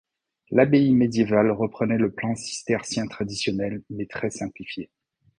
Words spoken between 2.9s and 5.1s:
traditionnel, mais très simplifié.